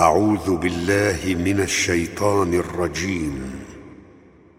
أعوذ 0.00 0.56
بالله 0.56 1.18
من 1.44 1.60
الشيطان 1.60 2.54
الرجيم. 2.54 3.34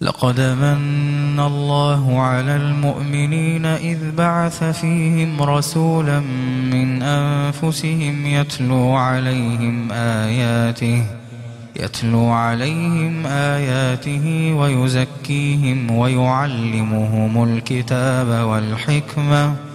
لقد 0.02 0.40
من 0.40 1.40
الله 1.40 2.22
على 2.22 2.56
المؤمنين 2.56 3.66
إذ 3.66 4.12
بعث 4.18 4.64
فيهم 4.64 5.42
رسولا 5.42 6.20
من 6.72 7.02
أنفسهم 7.02 8.26
يتلو 8.26 8.92
عليهم 8.92 9.92
آياته 9.92 11.04
يتلو 11.76 12.26
عليهم 12.28 13.26
آياته 13.26 14.54
ويزكيهم 14.54 15.92
ويعلمهم 15.92 17.44
الكتاب 17.44 18.48
والحكمة 18.48 19.69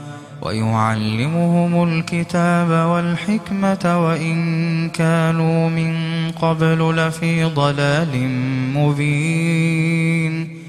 ويعلمهم 0.45 1.85
الكتاب 1.89 2.71
والحكمة 2.71 4.07
وإن 4.07 4.91
كانوا 4.91 5.69
من 5.69 5.95
قبل 6.31 6.97
لفي 6.97 7.45
ضلال 7.45 8.29
مبين. 8.75 10.65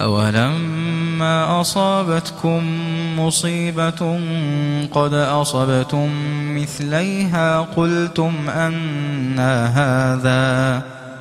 أولما 0.00 1.60
أصابتكم 1.60 2.62
مصيبة 3.18 4.20
قد 4.92 5.14
أصبتم 5.14 6.08
مثليها 6.56 7.60
قلتم 7.60 8.32
أنا 8.48 9.66
هذا 9.66 10.97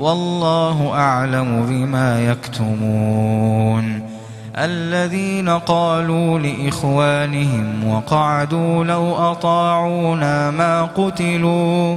والله 0.00 0.90
أعلم 0.94 1.66
بما 1.68 2.20
يكتمون. 2.30 4.02
الذين 4.56 5.48
قالوا 5.48 6.38
لإخوانهم 6.38 7.88
وقعدوا 7.88 8.84
لو 8.84 9.14
أطاعونا 9.16 10.50
ما 10.50 10.84
قتلوا 10.84 11.96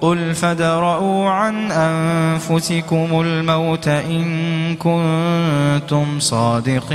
قل 0.00 0.34
فدرؤوا 0.34 1.30
عن 1.30 1.70
أنفسكم 1.70 3.20
الموت 3.20 3.88
إن 3.88 4.24
كنتم 4.74 6.20
صادقين. 6.20 6.86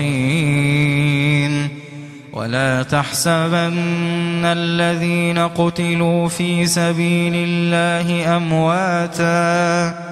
ولا 2.33 2.83
تحسبن 2.83 4.45
الذين 4.45 5.37
قتلوا 5.37 6.27
في 6.27 6.65
سبيل 6.65 7.33
الله 7.35 8.37
أمواتا. 8.37 10.11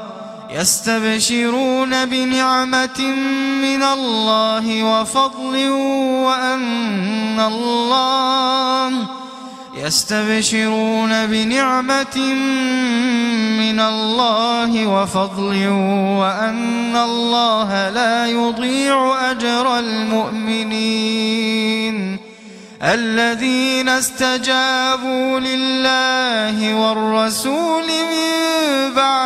يستبشرون 0.51 2.05
بنعمة 2.05 3.01
من 3.61 3.83
الله 3.83 4.83
وفضل 4.83 5.69
وأن 6.27 7.39
الله 7.39 8.91
يستبشرون 9.77 11.25
بنعمة 11.25 12.17
من 13.59 13.79
الله 13.79 14.87
وفضل 14.87 15.67
وأن 16.19 16.95
الله 16.95 17.89
لا 17.89 18.25
يضيع 18.25 19.31
أجر 19.31 19.79
المؤمنين. 19.79 21.51
الذين 22.83 23.89
استجابوا 23.89 25.39
لله 25.39 26.75
والرسول 26.75 27.60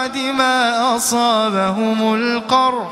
بعد 0.06 0.18
ما 0.18 0.96
أصابهم 0.96 2.14
القرح 2.14 2.92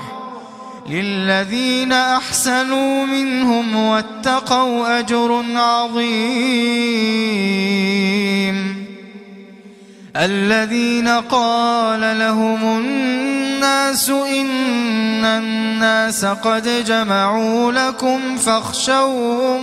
للذين 0.90 1.94
أحسنوا 1.94 3.06
منهم 3.06 3.76
واتقوا 3.76 5.00
أجر 5.00 5.44
عظيم. 5.56 6.14
الذين 10.16 11.08
قال 11.08 12.20
لهم 12.20 12.78
الناس 12.80 14.10
إن 14.10 15.26
الناس 15.26 16.26
قد 16.26 16.86
جمعوا 16.86 17.72
لكم 17.72 18.38
فاخشوهم. 18.38 19.62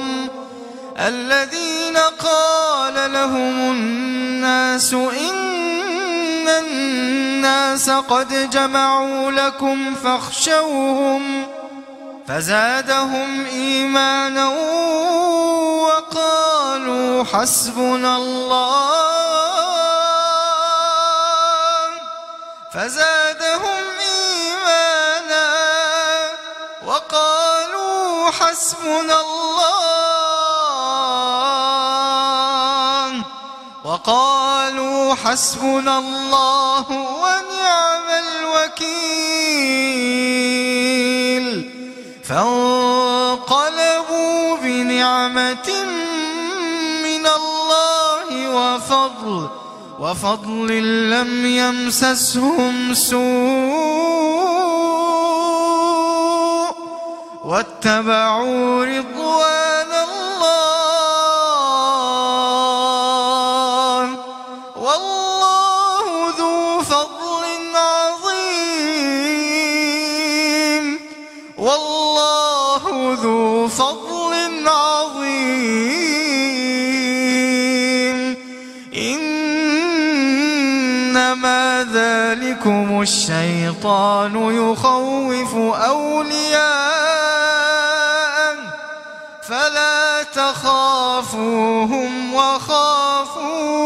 الذين 0.98 1.96
قال 2.18 3.12
لهم 3.12 3.70
الناس 3.70 4.94
إن 4.94 5.59
الناس 6.58 7.90
قد 7.90 8.50
جمعوا 8.50 9.30
لكم 9.30 9.94
فاخشوهم 9.94 11.46
فزادهم 12.28 13.46
إيمانا 13.46 14.48
وقالوا 15.82 17.24
حسبنا 17.24 18.16
الله 18.16 19.00
فزادهم 22.74 23.84
إيمانا 24.00 25.48
وقالوا 26.86 28.30
حسبنا 28.30 29.20
الله 29.20 29.60
وقالوا 33.84 34.49
حسبنا 35.14 35.98
الله 35.98 36.86
ونعم 36.90 38.08
الوكيل. 38.24 39.10
فانقلبوا 42.24 43.66
بنعمة 44.56 45.68
من 47.02 47.26
الله 47.26 48.28
وفضل 48.56 49.48
وفضل 50.00 50.68
لم 51.10 51.46
يمسسهم 51.46 52.94
سوء. 52.94 53.90
واتبعوا 57.44 58.84
رضوان 58.84 59.59
عظيم. 74.70 75.80
إنما 81.10 81.86
ذلكم 81.92 83.00
الشيطان 83.02 84.34
يخوف 84.70 85.54
أولياءه. 85.74 87.10
فلا 89.48 90.22
تخافوهم 90.22 92.10
وخافون. 92.34 93.80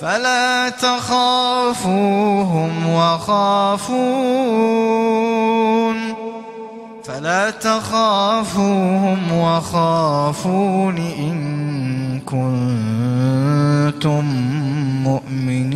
فلا 0.00 0.68
تخافوهم 0.68 1.90
وخافون. 2.94 4.50
فلا 7.10 7.50
تخافوهم 7.50 9.32
وخافون 9.32 10.98
إن 10.98 12.20
كنتم 12.26 14.24
مؤمنين. 15.04 15.69